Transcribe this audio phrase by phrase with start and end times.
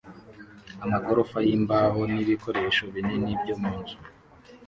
[0.83, 3.97] amagorofa yimbaho nibikoresho binini byo mu nzu.